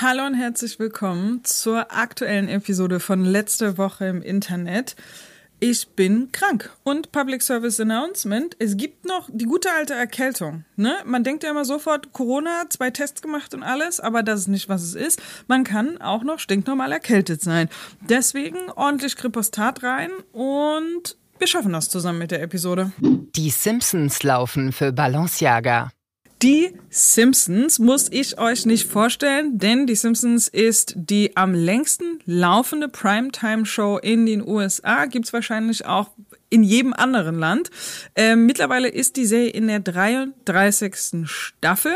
[0.00, 4.96] Hallo und herzlich willkommen zur aktuellen Episode von letzte Woche im Internet.
[5.60, 8.56] Ich bin krank und Public Service Announcement.
[8.58, 10.64] Es gibt noch die gute alte Erkältung.
[10.74, 10.96] Ne?
[11.04, 14.68] Man denkt ja immer sofort, Corona, zwei Tests gemacht und alles, aber das ist nicht,
[14.68, 15.22] was es ist.
[15.46, 17.68] Man kann auch noch stinknormal erkältet sein.
[18.00, 22.90] Deswegen ordentlich Kripostat rein und wir schaffen das zusammen mit der Episode.
[23.00, 25.92] Die Simpsons laufen für Balenciaga.
[26.44, 32.88] Die Simpsons muss ich euch nicht vorstellen, denn die Simpsons ist die am längsten laufende
[32.88, 35.06] Primetime-Show in den USA.
[35.06, 36.10] Gibt's wahrscheinlich auch
[36.50, 37.70] in jedem anderen Land.
[38.14, 41.24] Ähm, mittlerweile ist die Serie in der 33.
[41.24, 41.94] Staffel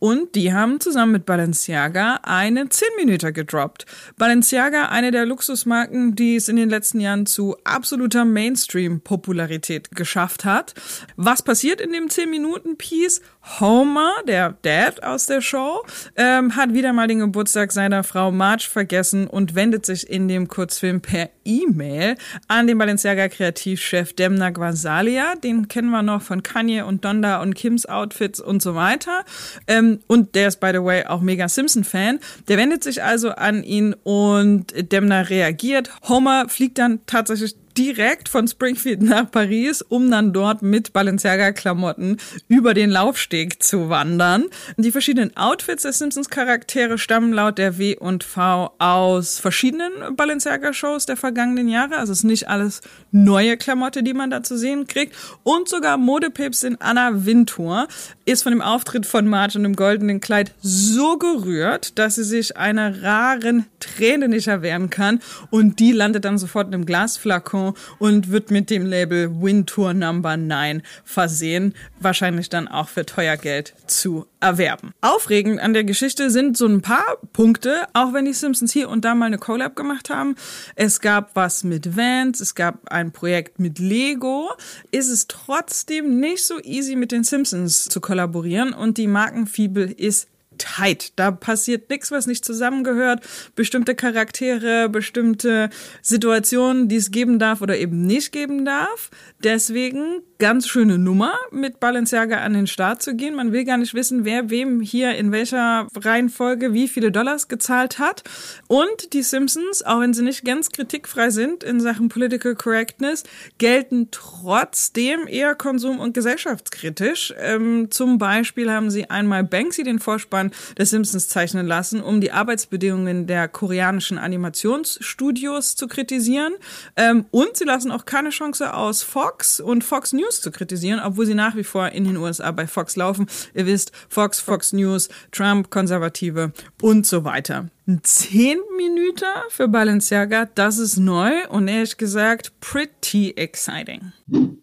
[0.00, 3.86] und die haben zusammen mit Balenciaga eine 10 Minuten gedroppt.
[4.16, 10.74] Balenciaga, eine der Luxusmarken, die es in den letzten Jahren zu absoluter Mainstream-Popularität geschafft hat.
[11.16, 13.20] Was passiert in dem 10 Minuten Piece?
[13.60, 15.82] Homer, der Dad aus der Show,
[16.16, 20.48] ähm, hat wieder mal den Geburtstag seiner Frau Marge vergessen und wendet sich in dem
[20.48, 25.34] Kurzfilm per E-Mail an den Balenciaga Kreativchef Demna Gvasalia.
[25.42, 29.24] Den kennen wir noch von Kanye und Donda und Kims Outfits und so weiter.
[29.66, 32.20] Ähm, und der ist, by the way, auch mega Simpson-Fan.
[32.48, 35.90] Der wendet sich also an ihn und Demna reagiert.
[36.08, 42.16] Homer fliegt dann tatsächlich direkt von Springfield nach Paris, um dann dort mit Balenciaga-Klamotten
[42.48, 44.46] über den Laufsteg zu wandern.
[44.76, 51.16] Die verschiedenen Outfits der Simpsons-Charaktere stammen laut der W und V aus verschiedenen Balenciaga-Shows der
[51.16, 51.98] vergangenen Jahre.
[51.98, 52.80] Also es ist nicht alles
[53.12, 55.14] neue Klamotte, die man da zu sehen kriegt.
[55.44, 57.86] Und sogar Modepips in Anna Wintour
[58.24, 62.56] ist von dem Auftritt von Marge und dem goldenen Kleid so gerührt, dass sie sich
[62.56, 65.20] einer raren Träne nicht erwehren kann.
[65.50, 67.67] Und die landet dann sofort in einem Glasflakon
[67.98, 71.74] und wird mit dem Label Wintour Number 9 versehen.
[72.00, 74.92] Wahrscheinlich dann auch für teuer Geld zu erwerben.
[75.00, 79.04] Aufregend an der Geschichte sind so ein paar Punkte, auch wenn die Simpsons hier und
[79.04, 80.36] da mal eine Collab gemacht haben.
[80.76, 84.50] Es gab was mit Vans, es gab ein Projekt mit Lego.
[84.90, 90.28] Ist es trotzdem nicht so easy mit den Simpsons zu kollaborieren und die Markenfibel ist
[90.58, 91.12] tight.
[91.16, 93.26] Da passiert nichts, was nicht zusammengehört.
[93.54, 95.70] Bestimmte Charaktere, bestimmte
[96.02, 99.10] Situationen, die es geben darf oder eben nicht geben darf.
[99.42, 103.34] Deswegen ganz schöne Nummer, mit Balenciaga an den Start zu gehen.
[103.34, 107.98] Man will gar nicht wissen, wer wem hier in welcher Reihenfolge wie viele Dollars gezahlt
[107.98, 108.22] hat.
[108.68, 113.24] Und die Simpsons, auch wenn sie nicht ganz kritikfrei sind in Sachen Political Correctness,
[113.58, 117.34] gelten trotzdem eher konsum- und gesellschaftskritisch.
[117.38, 122.30] Ähm, zum Beispiel haben sie einmal Banksy den Vorspann der Simpsons zeichnen lassen, um die
[122.30, 126.52] Arbeitsbedingungen der koreanischen Animationsstudios zu kritisieren.
[126.94, 131.00] Ähm, und sie lassen auch keine Chance aus, Fox und Fox News News zu kritisieren,
[131.02, 133.26] obwohl sie nach wie vor in den USA bei Fox laufen.
[133.54, 136.52] Ihr wisst, Fox, Fox News, Trump, Konservative
[136.82, 137.68] und so weiter.
[138.02, 144.12] Zehn Minuten für Balenciaga, das ist neu und ehrlich gesagt pretty exciting.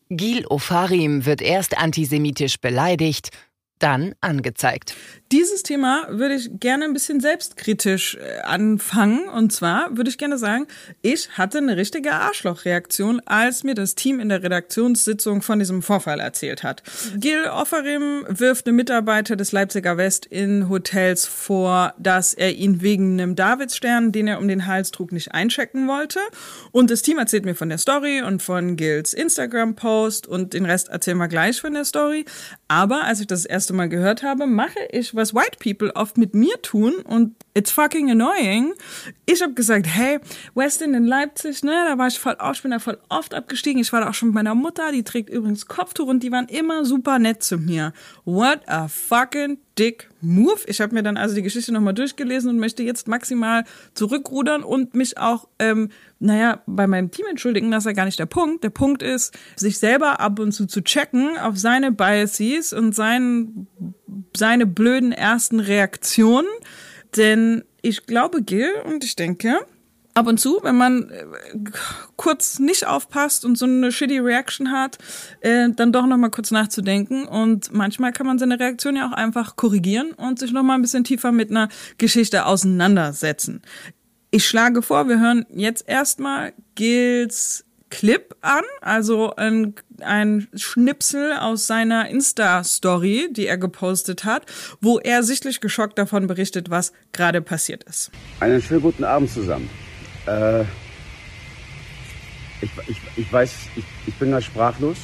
[0.09, 3.29] Gil Ofarim wird erst antisemitisch beleidigt,
[3.79, 4.95] dann angezeigt.
[5.35, 9.27] Dieses Thema würde ich gerne ein bisschen selbstkritisch äh, anfangen.
[9.27, 10.65] Und zwar würde ich gerne sagen,
[11.01, 16.21] ich hatte eine richtige Arschlochreaktion, als mir das Team in der Redaktionssitzung von diesem Vorfall
[16.21, 16.83] erzählt hat.
[17.17, 23.19] Gil Offerim wirft einem Mitarbeiter des Leipziger West in Hotels vor, dass er ihn wegen
[23.19, 26.19] einem Davidsstern, den er um den Hals trug, nicht einchecken wollte.
[26.71, 30.87] Und das Team erzählt mir von der Story und von Gils Instagram-Post und den Rest
[30.87, 32.23] erzählen wir gleich von der Story.
[32.69, 36.35] Aber als ich das erste Mal gehört habe, mache ich was White People oft mit
[36.35, 38.73] mir tun und it's fucking annoying.
[39.25, 40.19] Ich habe gesagt, hey,
[40.53, 43.81] Westin in Leipzig, ne, da war ich voll oft, ich bin da voll oft abgestiegen.
[43.81, 46.47] Ich war da auch schon mit meiner Mutter, die trägt übrigens Kopftuch und die waren
[46.47, 47.93] immer super nett zu mir.
[48.25, 50.61] What a fucking dick move.
[50.67, 53.63] Ich habe mir dann also die Geschichte nochmal durchgelesen und möchte jetzt maximal
[53.93, 55.89] zurückrudern und mich auch, ähm,
[56.19, 58.63] naja, bei meinem Team entschuldigen, das ist ja gar nicht der Punkt.
[58.63, 63.67] Der Punkt ist, sich selber ab und zu zu checken auf seine Biases und sein,
[64.35, 66.47] seine blöden ersten Reaktionen.
[67.15, 69.59] Denn ich glaube, Gil, und ich denke,
[70.15, 71.25] ab und zu, wenn man äh,
[72.15, 74.97] kurz nicht aufpasst und so eine shitty Reaction hat,
[75.41, 79.13] äh, dann doch noch mal kurz nachzudenken und manchmal kann man seine Reaktion ja auch
[79.13, 83.61] einfach korrigieren und sich noch mal ein bisschen tiefer mit einer Geschichte auseinandersetzen.
[84.31, 91.67] Ich schlage vor, wir hören jetzt erstmal Gils Clip an, also ein, ein Schnipsel aus
[91.67, 94.45] seiner Insta-Story, die er gepostet hat,
[94.81, 98.11] wo er sichtlich geschockt davon berichtet, was gerade passiert ist.
[98.39, 99.69] Einen schönen guten Abend zusammen.
[100.27, 100.61] Äh,
[102.61, 104.97] ich, ich, ich weiß, ich, ich bin da sprachlos.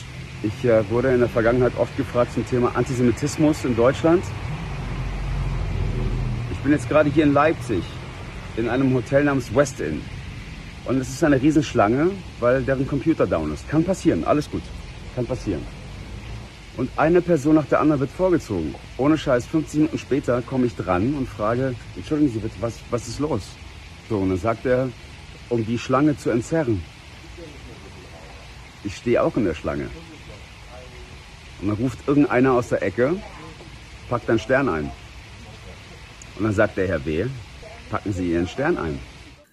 [0.43, 4.23] Ich äh, wurde in der Vergangenheit oft gefragt zum Thema Antisemitismus in Deutschland.
[6.51, 7.83] Ich bin jetzt gerade hier in Leipzig
[8.57, 10.01] in einem Hotel namens West Inn.
[10.85, 13.69] Und es ist eine Riesenschlange, weil deren Computer down ist.
[13.69, 14.63] Kann passieren, alles gut.
[15.15, 15.61] Kann passieren.
[16.77, 18.73] Und eine Person nach der anderen wird vorgezogen.
[18.97, 23.07] Ohne Scheiß, 15 Minuten später komme ich dran und frage, entschuldigen Sie bitte, was, was
[23.07, 23.41] ist los?
[24.09, 24.89] So, und dann sagt er,
[25.51, 26.81] um die Schlange zu entzerren.
[28.83, 29.89] Ich stehe auch in der Schlange.
[31.61, 33.15] Und dann ruft irgendeiner aus der Ecke,
[34.09, 34.91] packt einen Stern ein.
[36.37, 37.27] Und dann sagt der Herr W.,
[37.91, 38.97] packen Sie Ihren Stern ein.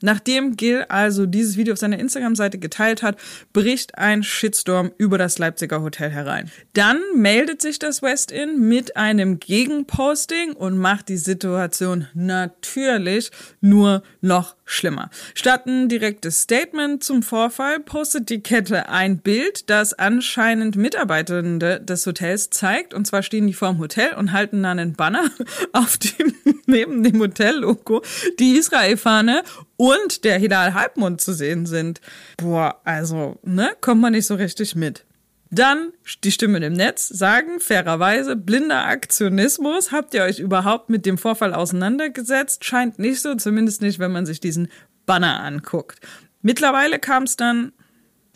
[0.00, 3.16] Nachdem Gil also dieses Video auf seiner Instagram-Seite geteilt hat,
[3.52, 6.50] bricht ein Shitstorm über das Leipziger Hotel herein.
[6.72, 13.30] Dann meldet sich das West Inn mit einem Gegenposting und macht die Situation natürlich
[13.60, 15.10] nur noch schlimmer.
[15.34, 22.06] Statt ein direktes Statement zum Vorfall postet die Kette ein Bild, das anscheinend Mitarbeitende des
[22.06, 22.94] Hotels zeigt.
[22.94, 25.30] Und zwar stehen die vorm Hotel und halten dann einen Banner,
[25.72, 26.34] auf dem
[26.66, 28.02] neben dem Hotellogo
[28.38, 29.42] die Israel-Fahne
[29.76, 32.00] und der Hilal Halbmond zu sehen sind.
[32.36, 35.04] Boah, also, ne, kommt man nicht so richtig mit.
[35.50, 35.92] Dann
[36.24, 39.92] die Stimmen im Netz sagen fairerweise, blinder Aktionismus.
[39.92, 42.64] Habt ihr euch überhaupt mit dem Vorfall auseinandergesetzt?
[42.64, 44.68] Scheint nicht so, zumindest nicht, wenn man sich diesen
[45.06, 46.00] Banner anguckt.
[46.42, 47.72] Mittlerweile kam es dann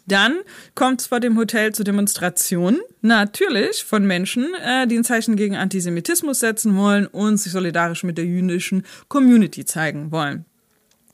[0.07, 0.39] dann
[0.75, 5.57] kommt es vor dem Hotel zu Demonstrationen, natürlich von Menschen, äh, die ein Zeichen gegen
[5.57, 10.45] Antisemitismus setzen wollen und sich solidarisch mit der jüdischen Community zeigen wollen.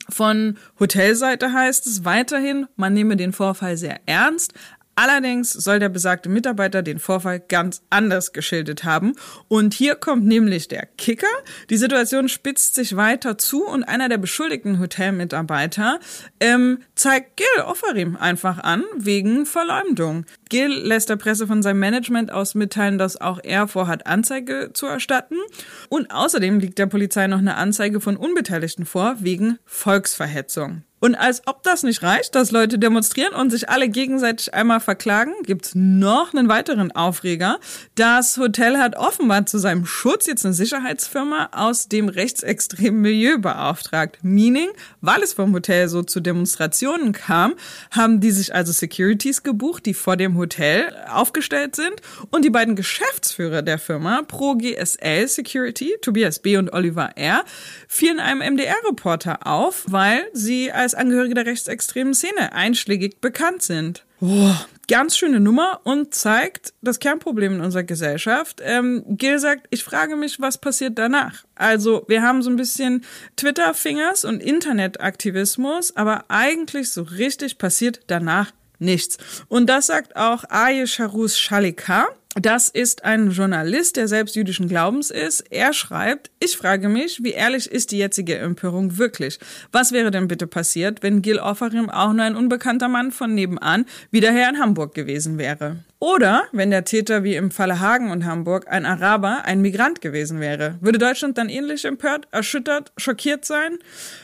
[0.09, 4.53] Von Hotelseite heißt es weiterhin, man nehme den Vorfall sehr ernst,
[5.01, 9.13] Allerdings soll der besagte Mitarbeiter den Vorfall ganz anders geschildert haben.
[9.47, 11.25] Und hier kommt nämlich der Kicker.
[11.69, 16.01] Die Situation spitzt sich weiter zu und einer der beschuldigten Hotelmitarbeiter
[16.41, 20.25] ähm, zeigt Gil Offerim einfach an wegen Verleumdung.
[20.49, 24.85] Gil lässt der Presse von seinem Management aus mitteilen, dass auch er vorhat, Anzeige zu
[24.85, 25.37] erstatten.
[25.87, 30.83] Und außerdem liegt der Polizei noch eine Anzeige von Unbeteiligten vor wegen Volksverhetzung.
[30.99, 35.33] Und als ob das nicht reicht, dass Leute demonstrieren und sich alle gegenseitig einmal verklagen,
[35.43, 37.59] gibt's noch einen weiteren Aufreger.
[37.95, 44.19] Das Hotel hat offenbar zu seinem Schutz jetzt eine Sicherheitsfirma aus dem rechtsextremen Milieu beauftragt.
[44.21, 44.69] Meaning,
[45.01, 47.53] weil es vom Hotel so zu Demonstrationen kam,
[47.91, 52.01] haben die sich also Securities gebucht, die vor dem Hotel aufgestellt sind.
[52.29, 56.57] Und die beiden Geschäftsführer der Firma, Pro GSL Security, Tobias B.
[56.57, 57.43] und Oliver R.,
[57.87, 64.05] fielen einem MDR-Reporter auf, weil sie als Angehörige der rechtsextremen Szene einschlägig bekannt sind.
[64.21, 64.53] Oh,
[64.89, 68.61] ganz schöne Nummer und zeigt das Kernproblem in unserer Gesellschaft.
[68.63, 71.45] Ähm, Gil sagt, ich frage mich, was passiert danach?
[71.55, 73.05] Also, wir haben so ein bisschen
[73.37, 79.17] Twitter-Fingers und Internetaktivismus, aber eigentlich so richtig passiert danach nichts.
[79.47, 82.07] Und das sagt auch Aye Sharus Shalika.
[82.35, 85.41] Das ist ein Journalist, der selbst jüdischen Glaubens ist.
[85.49, 89.39] Er schreibt, ich frage mich, wie ehrlich ist die jetzige Empörung wirklich?
[89.71, 93.85] Was wäre denn bitte passiert, wenn Gil Offerim auch nur ein unbekannter Mann von nebenan
[94.11, 95.83] wieder her in Hamburg gewesen wäre?
[96.01, 100.39] Oder wenn der Täter wie im Falle Hagen und Hamburg ein Araber, ein Migrant gewesen
[100.39, 100.77] wäre.
[100.79, 103.77] Würde Deutschland dann ähnlich empört, erschüttert, schockiert sein?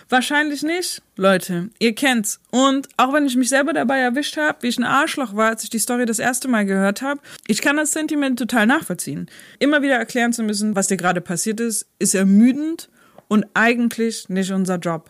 [0.08, 1.02] Wahrscheinlich nicht.
[1.18, 2.40] Leute, ihr kennt's.
[2.50, 5.66] Und auch wenn ich mich selber dabei erwischt habe, wie ich ein Arschloch war, als
[5.66, 9.30] ich die Story das erste Mal gehört habe, ich kann das Sentiment total nachvollziehen.
[9.60, 12.90] Immer wieder erklären zu müssen, was dir gerade passiert ist, ist ermüdend
[13.28, 15.10] und eigentlich nicht unser Job.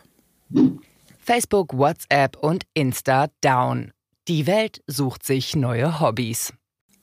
[1.20, 3.92] Facebook, WhatsApp und Insta down.
[4.28, 6.52] Die Welt sucht sich neue Hobbys.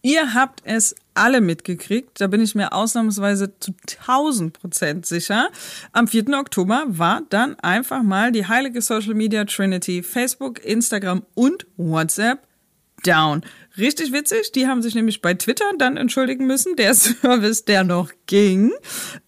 [0.03, 5.49] Ihr habt es alle mitgekriegt, da bin ich mir ausnahmsweise zu 1000 Prozent sicher.
[5.93, 6.31] Am 4.
[6.37, 12.41] Oktober war dann einfach mal die heilige Social Media Trinity Facebook, Instagram und WhatsApp
[13.05, 13.43] down.
[13.79, 18.11] Richtig witzig, die haben sich nämlich bei Twitter dann entschuldigen müssen, der Service, der noch
[18.27, 18.73] ging.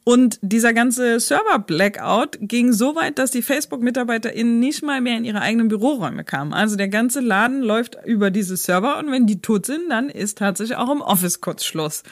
[0.04, 5.40] Und dieser ganze Server-Blackout ging so weit, dass die Facebook-MitarbeiterInnen nicht mal mehr in ihre
[5.40, 6.52] eigenen Büroräume kamen.
[6.52, 10.38] Also der ganze Laden läuft über diese Server und wenn die tot sind, dann ist
[10.38, 12.02] tatsächlich auch im Office kurz Schluss.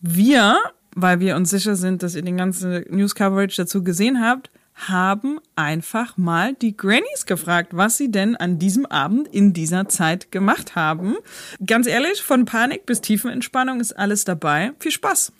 [0.00, 0.58] Wir,
[0.94, 6.16] weil wir uns sicher sind, dass ihr den ganzen News-Coverage dazu gesehen habt, haben einfach
[6.16, 11.16] mal die Grannies gefragt, was sie denn an diesem Abend in dieser Zeit gemacht haben.
[11.64, 14.72] Ganz ehrlich, von Panik bis Tiefenentspannung ist alles dabei.
[14.78, 15.32] Viel Spaß!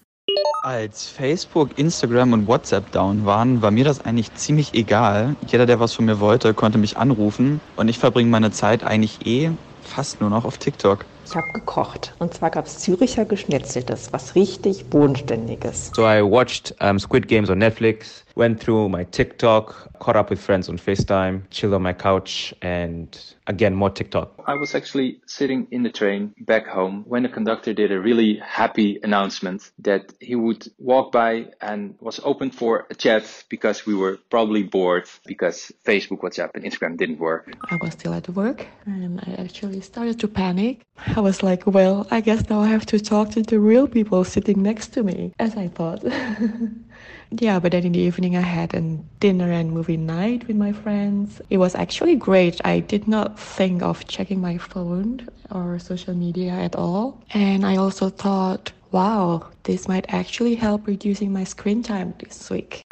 [0.63, 5.35] Als Facebook, Instagram und WhatsApp down waren, war mir das eigentlich ziemlich egal.
[5.49, 9.27] Jeder, der was von mir wollte, konnte mich anrufen und ich verbringe meine Zeit eigentlich
[9.27, 9.51] eh
[9.83, 11.05] fast nur noch auf TikTok.
[11.27, 12.15] Ich habe gekocht.
[12.19, 15.91] Und zwar gab es Züricher Geschnetzeltes, was richtig bodenständiges.
[15.95, 20.41] So I watched um, Squid Games on Netflix, went through my TikTok, caught up with
[20.41, 24.43] friends on FaceTime, chilled on my couch, and again, more TikTok.
[24.47, 28.41] I was actually sitting in the train back home when the conductor did a really
[28.45, 33.95] happy announcement that he would walk by and was open for a chat because we
[33.95, 37.53] were probably bored because Facebook, WhatsApp, and Instagram didn't work.
[37.71, 40.83] I was still at work and I actually started to panic.
[41.17, 44.25] I was like, well, I guess now I have to talk to the real people
[44.25, 46.05] sitting next to me, as I thought.
[47.31, 48.81] yeah, but then in the evening I had a
[49.21, 51.41] dinner and movie night with my friends.
[51.51, 52.61] It was actually great.
[52.65, 57.21] I did not think of checking my phone or social media at all.
[57.33, 62.83] And I also thought, wow, this might actually help reducing my screen time this week.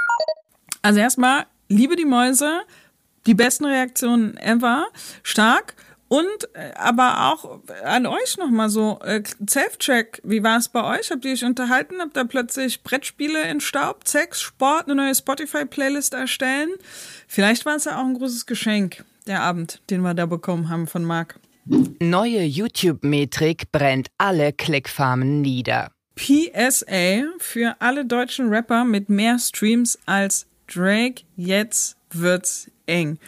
[0.83, 2.63] Also erstmal, liebe die Mäuse,
[3.27, 4.87] die besten Reaktionen ever,
[5.23, 5.75] stark.
[6.11, 11.13] Und äh, aber auch an euch nochmal so, äh, Self-Check, wie war es bei euch?
[11.13, 12.01] Habt ihr euch unterhalten?
[12.01, 16.71] Habt ihr plötzlich Brettspiele entstaubt, Sex, Sport, eine neue Spotify-Playlist erstellen?
[17.29, 20.89] Vielleicht war es ja auch ein großes Geschenk, der Abend, den wir da bekommen haben
[20.89, 21.39] von Marc.
[22.01, 25.93] Neue YouTube-Metrik brennt alle Klickfarmen nieder.
[26.17, 31.23] PSA für alle deutschen Rapper mit mehr Streams als Drake.
[31.37, 33.19] Jetzt wird's eng.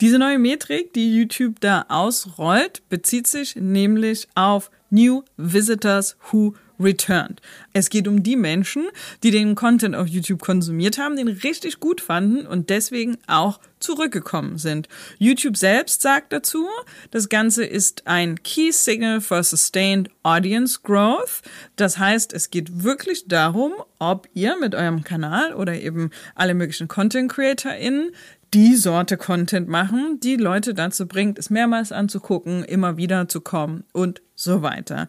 [0.00, 7.40] Diese neue Metrik, die YouTube da ausrollt, bezieht sich nämlich auf New Visitors Who Returned.
[7.72, 8.88] Es geht um die Menschen,
[9.22, 14.58] die den Content auf YouTube konsumiert haben, den richtig gut fanden und deswegen auch zurückgekommen
[14.58, 14.88] sind.
[15.18, 16.66] YouTube selbst sagt dazu,
[17.10, 21.42] das Ganze ist ein Key Signal for Sustained Audience Growth.
[21.76, 26.88] Das heißt, es geht wirklich darum, ob ihr mit eurem Kanal oder eben alle möglichen
[26.88, 28.12] Content CreatorInnen
[28.54, 33.84] die Sorte Content machen, die Leute dazu bringt, es mehrmals anzugucken, immer wieder zu kommen
[33.92, 35.08] und so weiter.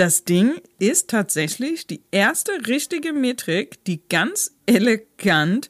[0.00, 5.68] Das Ding ist tatsächlich die erste richtige Metrik, die ganz elegant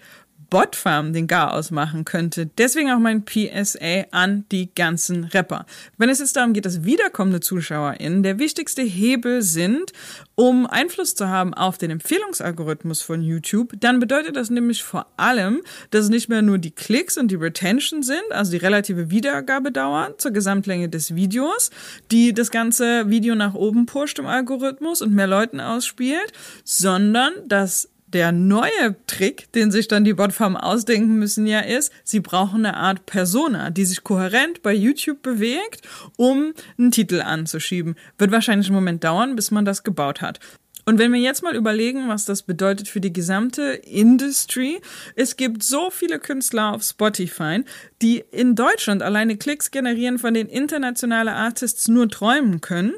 [0.51, 2.47] Botfarm den Garaus machen könnte.
[2.47, 5.65] Deswegen auch mein PSA an die ganzen Rapper.
[5.97, 9.93] Wenn es jetzt darum geht, dass wiederkommende ZuschauerInnen der wichtigste Hebel sind,
[10.35, 15.63] um Einfluss zu haben auf den Empfehlungsalgorithmus von YouTube, dann bedeutet das nämlich vor allem,
[15.91, 20.15] dass es nicht mehr nur die Klicks und die Retention sind, also die relative Wiedergabedauer
[20.19, 21.71] zur Gesamtlänge des Videos,
[22.11, 26.33] die das ganze Video nach oben pusht im Algorithmus und mehr Leuten ausspielt,
[26.65, 32.21] sondern dass der neue Trick, den sich dann die Botfarm ausdenken müssen, ja ist, sie
[32.21, 35.83] brauchen eine Art Persona, die sich kohärent bei YouTube bewegt,
[36.17, 37.97] um einen Titel anzuschieben.
[38.19, 40.41] Wird wahrscheinlich einen Moment dauern, bis man das gebaut hat.
[40.87, 44.81] Und wenn wir jetzt mal überlegen, was das bedeutet für die gesamte Industry,
[45.15, 47.63] es gibt so viele Künstler auf Spotify,
[48.03, 52.95] die in Deutschland alleine Klicks generieren, von denen internationale Artists nur träumen können.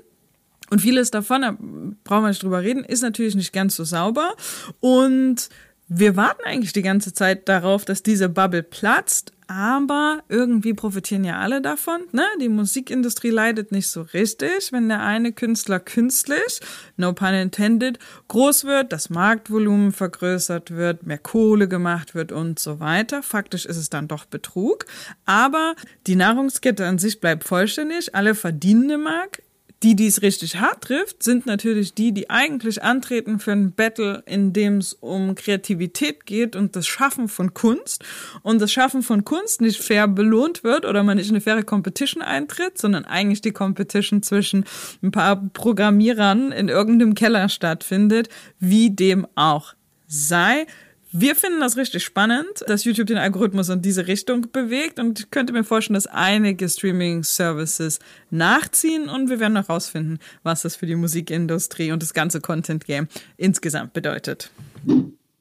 [0.73, 1.55] Und vieles davon, da
[2.03, 4.35] brauchen wir nicht drüber reden, ist natürlich nicht ganz so sauber.
[4.81, 5.51] Und
[5.87, 11.41] wir warten eigentlich die ganze Zeit darauf, dass diese Bubble platzt, aber irgendwie profitieren ja
[11.41, 12.01] alle davon.
[12.13, 12.25] Ne?
[12.41, 16.61] Die Musikindustrie leidet nicht so richtig, wenn der eine Künstler künstlich,
[16.97, 17.99] no pun intended,
[18.29, 23.23] groß wird, das Marktvolumen vergrößert wird, mehr Kohle gemacht wird und so weiter.
[23.23, 24.87] Faktisch ist es dann doch Betrug.
[25.27, 25.75] Aber
[26.07, 29.43] die Nahrungskette an sich bleibt vollständig, alle verdienen im Markt
[29.83, 34.23] die, die es richtig hart trifft, sind natürlich die, die eigentlich antreten für ein Battle,
[34.27, 38.05] in dem es um Kreativität geht und das Schaffen von Kunst.
[38.43, 41.65] Und das Schaffen von Kunst nicht fair belohnt wird oder man nicht in eine faire
[41.65, 44.65] Competition eintritt, sondern eigentlich die Competition zwischen
[45.03, 48.29] ein paar Programmierern in irgendeinem Keller stattfindet,
[48.61, 49.75] wie dem auch
[50.07, 50.67] sei.
[51.15, 55.31] Wir finden das richtig spannend, dass YouTube den Algorithmus in diese Richtung bewegt und ich
[55.31, 57.99] könnte mir vorstellen, dass einige Streaming-Services
[58.31, 63.09] nachziehen und wir werden noch rausfinden, was das für die Musikindustrie und das ganze Content-Game
[63.37, 64.51] insgesamt bedeutet.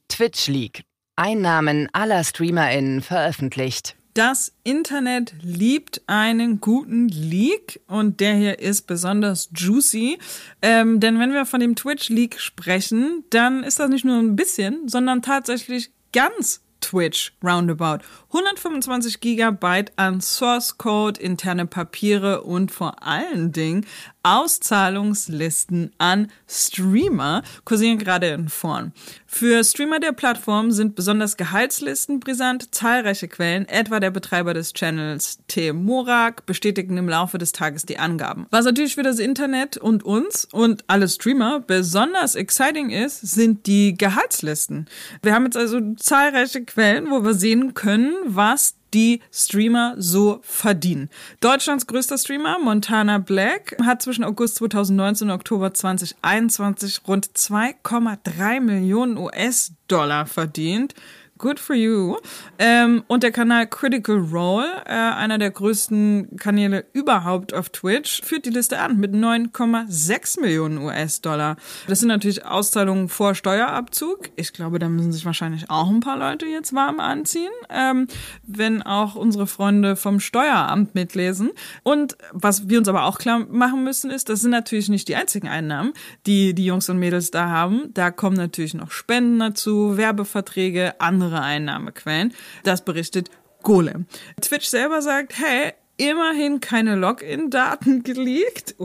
[0.10, 0.84] Twitch League.
[1.16, 3.96] Einnahmen aller StreamerInnen veröffentlicht.
[4.14, 10.20] Das Internet liebt einen guten Leak und der hier ist besonders juicy.
[10.62, 14.36] Ähm, denn wenn wir von dem Twitch Leak sprechen, dann ist das nicht nur ein
[14.36, 18.00] bisschen, sondern tatsächlich ganz Twitch roundabout.
[18.30, 23.86] 125 Gigabyte an Source Code, interne Papiere und vor allen Dingen
[24.24, 28.94] Auszahlungslisten an Streamer kursieren gerade in Foren.
[29.26, 32.74] Für Streamer der Plattform sind besonders Gehaltslisten brisant.
[32.74, 35.74] Zahlreiche Quellen, etwa der Betreiber des Channels T.
[35.74, 38.46] Morak, bestätigten im Laufe des Tages die Angaben.
[38.52, 43.98] Was natürlich für das Internet und uns und alle Streamer besonders exciting ist, sind die
[43.98, 44.88] Gehaltslisten.
[45.24, 51.10] Wir haben jetzt also zahlreiche Quellen, wo wir sehen können, was die Streamer so verdienen.
[51.40, 59.18] Deutschlands größter Streamer, Montana Black, hat zwischen August 2019 und Oktober 2021 rund 2,3 Millionen
[59.18, 60.94] US-Dollar verdient.
[61.42, 62.18] Good for you.
[62.60, 68.46] Ähm, und der Kanal Critical Role, äh, einer der größten Kanäle überhaupt auf Twitch, führt
[68.46, 71.56] die Liste an mit 9,6 Millionen US-Dollar.
[71.88, 74.30] Das sind natürlich Auszahlungen vor Steuerabzug.
[74.36, 78.06] Ich glaube, da müssen sich wahrscheinlich auch ein paar Leute jetzt warm anziehen, ähm,
[78.44, 81.50] wenn auch unsere Freunde vom Steueramt mitlesen.
[81.82, 85.16] Und was wir uns aber auch klar machen müssen, ist, das sind natürlich nicht die
[85.16, 85.94] einzigen Einnahmen,
[86.28, 87.92] die die Jungs und Mädels da haben.
[87.96, 92.34] Da kommen natürlich noch Spenden dazu, Werbeverträge, andere andere Einnahmequellen.
[92.64, 93.30] Das berichtet
[93.64, 94.06] Golem.
[94.42, 98.76] Twitch selber sagt, hey, immerhin keine Login-Daten geleakt.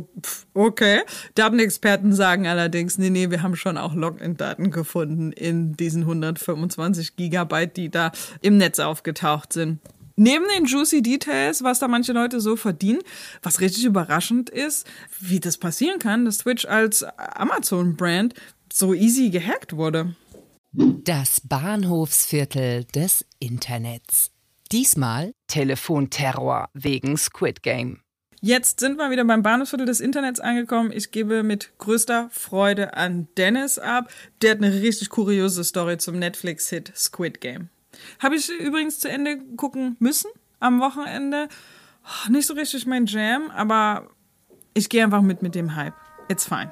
[0.55, 1.01] Okay.
[1.35, 7.77] Datenexperten sagen allerdings, nee, nee, wir haben schon auch Login-Daten gefunden in diesen 125 Gigabyte,
[7.77, 8.13] die da
[8.43, 9.81] im Netz aufgetaucht sind.
[10.19, 13.01] Neben den juicy Details, was da manche Leute so verdienen,
[13.43, 14.87] was richtig überraschend ist,
[15.21, 18.35] wie das passieren kann, dass Twitch als Amazon-Brand
[18.73, 20.15] so easy gehackt wurde.
[20.79, 24.31] Das Bahnhofsviertel des Internets.
[24.71, 28.01] Diesmal Telefonterror wegen Squid Game.
[28.43, 30.93] Jetzt sind wir wieder beim Bahnhofsviertel des Internets angekommen.
[30.93, 34.11] Ich gebe mit größter Freude an Dennis ab.
[34.43, 37.71] Der hat eine richtig kuriose Story zum Netflix-Hit Squid Game.
[38.19, 40.31] Habe ich übrigens zu Ende gucken müssen
[40.61, 41.49] am Wochenende.
[42.05, 44.11] Oh, nicht so richtig mein Jam, aber
[44.75, 45.95] ich gehe einfach mit mit dem Hype.
[46.29, 46.71] It's fine.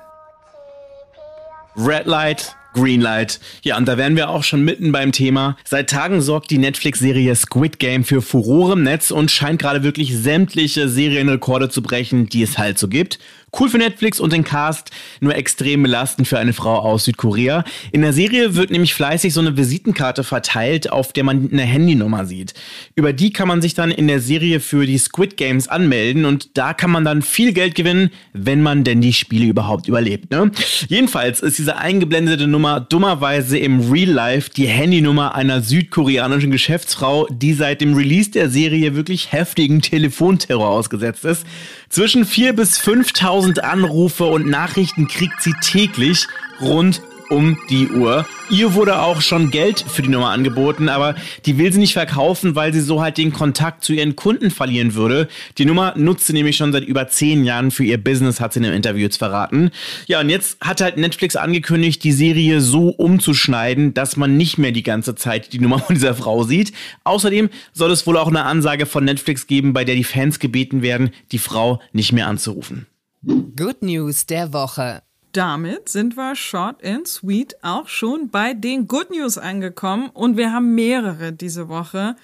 [1.75, 3.41] Red Light, Greenlight.
[3.63, 5.57] Ja, und da wären wir auch schon mitten beim Thema.
[5.65, 10.17] Seit Tagen sorgt die Netflix-Serie Squid Game für Furore im Netz und scheint gerade wirklich
[10.17, 13.19] sämtliche Serienrekorde zu brechen, die es halt so gibt.
[13.59, 17.65] Cool für Netflix und den Cast, nur extrem belastend für eine Frau aus Südkorea.
[17.93, 22.27] In der Serie wird nämlich fleißig so eine Visitenkarte verteilt, auf der man eine Handynummer
[22.27, 22.55] sieht.
[22.97, 26.57] Über die kann man sich dann in der Serie für die Squid Games anmelden und
[26.57, 30.31] da kann man dann viel Geld gewinnen, wenn man denn die Spiele überhaupt überlebt.
[30.31, 30.51] Ne?
[30.89, 37.55] Jedenfalls ist diese eingeblendete Nummer dummerweise im Real Life die Handynummer einer südkoreanischen Geschäftsfrau, die
[37.55, 41.47] seit dem Release der Serie wirklich heftigen Telefonterror ausgesetzt ist.
[41.95, 46.27] Zwischen 4.000 bis 5.000 Anrufe und Nachrichten kriegt sie täglich
[46.61, 47.01] rund
[47.31, 48.27] um die Uhr.
[48.51, 51.15] Ihr wurde auch schon Geld für die Nummer angeboten, aber
[51.47, 54.95] die will sie nicht verkaufen, weil sie so halt den Kontakt zu ihren Kunden verlieren
[54.95, 55.29] würde.
[55.57, 58.61] Die Nummer nutzt sie nämlich schon seit über zehn Jahren für ihr Business, hat sie
[58.61, 59.71] in einem Interview jetzt verraten.
[60.07, 64.73] Ja, und jetzt hat halt Netflix angekündigt, die Serie so umzuschneiden, dass man nicht mehr
[64.73, 66.73] die ganze Zeit die Nummer von dieser Frau sieht.
[67.05, 70.83] Außerdem soll es wohl auch eine Ansage von Netflix geben, bei der die Fans gebeten
[70.83, 72.87] werden, die Frau nicht mehr anzurufen.
[73.25, 75.03] Good News der Woche
[75.37, 80.53] damit sind wir short and sweet auch schon bei den Good News angekommen und wir
[80.53, 82.15] haben mehrere diese Woche.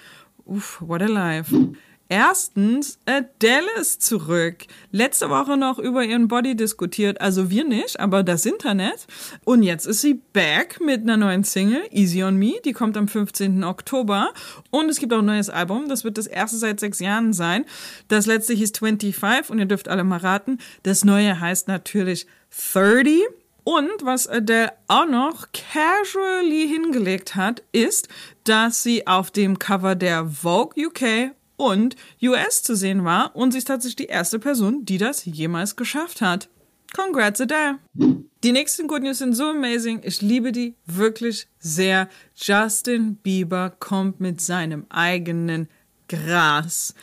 [0.44, 1.54] Uff, what a life.
[2.12, 4.66] Erstens, Adele ist zurück.
[4.90, 9.06] Letzte Woche noch über ihren Body diskutiert, also wir nicht, aber das Internet.
[9.44, 13.06] Und jetzt ist sie back mit einer neuen Single, Easy on Me, die kommt am
[13.06, 13.62] 15.
[13.62, 14.32] Oktober.
[14.70, 17.64] Und es gibt auch ein neues Album, das wird das erste seit sechs Jahren sein.
[18.08, 20.58] Das letzte hieß 25 und ihr dürft alle mal raten.
[20.82, 23.22] Das neue heißt natürlich 30.
[23.64, 28.08] Und was Adele auch noch casually hingelegt hat, ist,
[28.44, 33.58] dass sie auf dem Cover der Vogue UK und US zu sehen war und sie
[33.58, 36.48] ist tatsächlich die erste Person, die das jemals geschafft hat.
[36.94, 37.78] Congrats, Adele!
[38.42, 40.00] Die nächsten Good News sind so amazing.
[40.02, 42.08] Ich liebe die wirklich sehr.
[42.34, 45.68] Justin Bieber kommt mit seinem eigenen
[46.08, 46.94] Gras.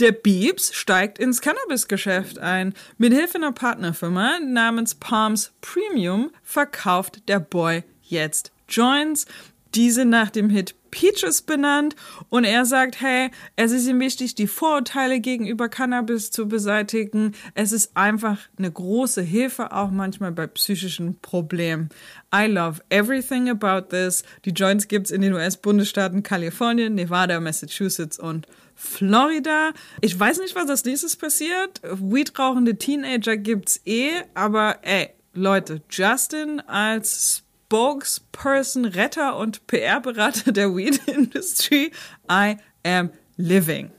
[0.00, 2.74] Der Biebs steigt ins Cannabis-Geschäft ein.
[2.98, 9.26] Mit Hilfe einer Partnerfirma namens Palms Premium verkauft der Boy jetzt Joints.
[9.72, 11.94] Diese nach dem Hit Peaches benannt
[12.28, 17.32] und er sagt, hey, es ist ihm wichtig, die Vorurteile gegenüber Cannabis zu beseitigen.
[17.54, 21.88] Es ist einfach eine große Hilfe, auch manchmal bei psychischen Problemen.
[22.34, 24.22] I love everything about this.
[24.44, 29.72] Die Joints gibt's in den US-Bundesstaaten Kalifornien, Nevada, Massachusetts und Florida.
[30.00, 31.80] Ich weiß nicht, was als nächstes passiert.
[31.82, 41.90] Weed-rauchende Teenager gibt's eh, aber ey, Leute, Justin als Spokesperson, Retter und PR-Berater der Weed-Industrie.
[42.30, 43.90] I am living.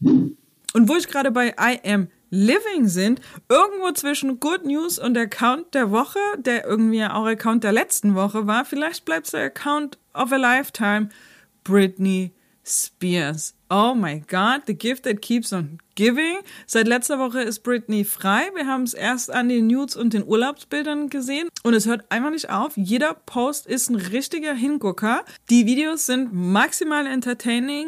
[0.73, 5.73] Und wo ich gerade bei I am Living sind, irgendwo zwischen Good News und Account
[5.73, 8.65] der Woche, der irgendwie auch Account der letzten Woche war.
[8.65, 11.09] Vielleicht bleibt es der Account of a Lifetime.
[11.63, 12.34] Britney
[12.65, 13.53] Spears.
[13.69, 16.37] Oh my God, the gift that keeps on giving.
[16.67, 18.43] Seit letzter Woche ist Britney frei.
[18.55, 22.29] Wir haben es erst an den Nudes und den Urlaubsbildern gesehen und es hört einfach
[22.29, 22.75] nicht auf.
[22.75, 25.23] Jeder Post ist ein richtiger Hingucker.
[25.49, 27.87] Die Videos sind maximal entertaining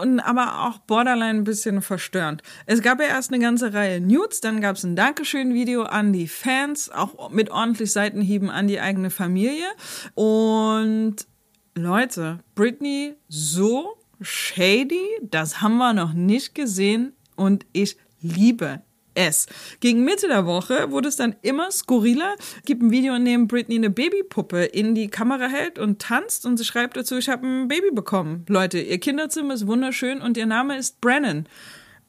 [0.00, 2.42] und aber auch borderline ein bisschen verstörend.
[2.66, 6.28] Es gab ja erst eine ganze Reihe Nudes, dann gab es ein Dankeschön-Video an die
[6.28, 9.66] Fans, auch mit ordentlich Seitenhieben an die eigene Familie
[10.14, 11.26] und
[11.74, 18.82] Leute, Britney so shady, das haben wir noch nicht gesehen und ich liebe
[19.14, 19.46] es.
[19.80, 22.34] Gegen Mitte der Woche wurde es dann immer skurriler.
[22.38, 26.46] Es gibt ein Video, in dem Britney eine Babypuppe in die Kamera hält und tanzt
[26.46, 28.44] und sie schreibt dazu, ich habe ein Baby bekommen.
[28.48, 31.46] Leute, ihr Kinderzimmer ist wunderschön und ihr Name ist Brennan.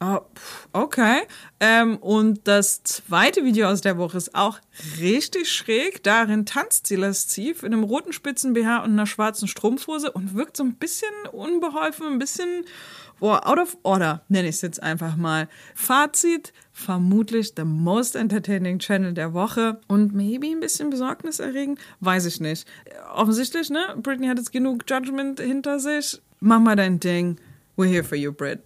[0.03, 0.21] Oh,
[0.73, 1.19] okay.
[1.59, 4.59] Ähm, und das zweite Video aus der Woche ist auch
[4.99, 6.01] richtig schräg.
[6.01, 10.63] Darin tanzt sie lasziv in einem roten Spitzen-BH und einer schwarzen Strumpfhose und wirkt so
[10.63, 12.65] ein bisschen unbeholfen, ein bisschen
[13.19, 15.47] boah, out of order, nenne ich es jetzt einfach mal.
[15.75, 22.39] Fazit, vermutlich the most entertaining Channel der Woche und maybe ein bisschen besorgniserregend, weiß ich
[22.39, 22.67] nicht.
[23.13, 23.95] Offensichtlich, ne?
[24.01, 26.19] Britney hat jetzt genug Judgment hinter sich.
[26.39, 27.37] Mach mal dein Ding.
[27.77, 28.61] We're here for you, Brit.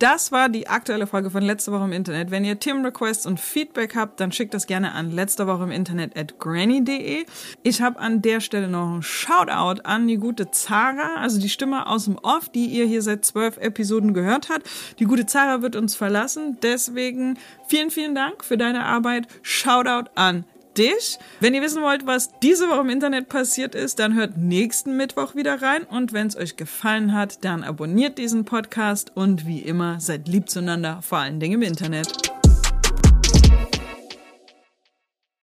[0.00, 2.30] Das war die aktuelle Folge von Letzte Woche im Internet.
[2.30, 6.16] Wenn ihr Themenrequests und Feedback habt, dann schickt das gerne an letzte Woche im Internet
[6.16, 7.26] at granny.de.
[7.62, 11.86] Ich habe an der Stelle noch ein Shoutout an die gute Zara, also die Stimme
[11.86, 14.66] aus dem Off, die ihr hier seit zwölf Episoden gehört habt.
[15.00, 16.56] Die gute Zara wird uns verlassen.
[16.62, 19.28] Deswegen vielen, vielen Dank für deine Arbeit.
[19.42, 20.46] Shoutout an
[20.80, 21.18] dich.
[21.40, 25.34] Wenn ihr wissen wollt, was diese Woche im Internet passiert ist, dann hört nächsten Mittwoch
[25.34, 25.82] wieder rein.
[25.82, 30.48] Und wenn es euch gefallen hat, dann abonniert diesen Podcast und wie immer seid lieb
[30.48, 32.39] zueinander, vor allen Dingen im Internet.